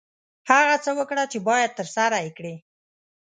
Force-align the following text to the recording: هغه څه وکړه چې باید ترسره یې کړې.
هغه 0.51 0.75
څه 0.83 0.91
وکړه 0.99 1.23
چې 1.31 1.37
باید 1.49 1.71
ترسره 1.79 2.17
یې 2.25 2.31
کړې. 2.37 2.55